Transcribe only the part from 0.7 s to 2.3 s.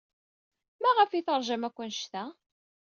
Maɣef ay teṛjam akk anect-a?